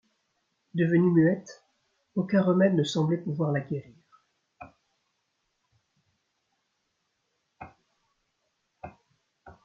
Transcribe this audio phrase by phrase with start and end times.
[0.73, 1.63] Devenue muette
[2.15, 3.93] aucun remède ne semblait pouvoir la guérir.